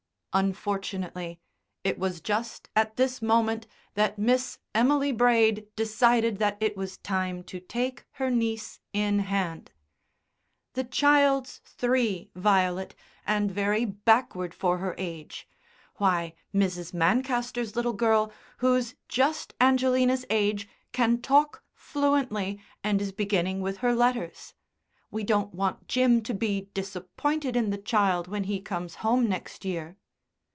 Unfortunately 0.33 1.41
it 1.83 1.99
was 1.99 2.21
just 2.21 2.69
at 2.73 2.95
this 2.95 3.21
moment 3.21 3.67
that 3.95 4.17
Miss 4.17 4.59
Emily 4.73 5.11
Braid 5.11 5.67
decided 5.75 6.37
that 6.37 6.55
it 6.61 6.77
was 6.77 6.97
time 6.97 7.43
to 7.43 7.59
take 7.59 8.05
her 8.11 8.29
niece 8.31 8.79
in 8.93 9.19
hand. 9.19 9.73
"The 10.71 10.85
child's 10.85 11.59
three, 11.65 12.29
Violet, 12.33 12.95
and 13.27 13.51
very 13.51 13.83
backward 13.83 14.53
for 14.53 14.77
her 14.77 14.95
age. 14.97 15.49
Why, 15.97 16.33
Mrs. 16.55 16.93
Mancaster's 16.93 17.75
little 17.75 17.91
girl, 17.91 18.31
who's 18.59 18.95
just 19.09 19.53
Angelina's 19.59 20.23
age, 20.29 20.65
can 20.93 21.21
talk 21.21 21.61
fluently, 21.73 22.61
and 22.85 23.01
is 23.01 23.11
beginning 23.11 23.59
with 23.59 23.79
her 23.79 23.93
letters. 23.93 24.53
We 25.09 25.25
don't 25.25 25.53
want 25.53 25.89
Jim 25.89 26.21
to 26.23 26.33
be 26.33 26.69
disappointed 26.73 27.57
in 27.57 27.69
the 27.69 27.77
child 27.77 28.29
when 28.29 28.45
he 28.45 28.61
comes 28.61 28.95
home 29.03 29.27
next 29.27 29.65
year." 29.65 29.97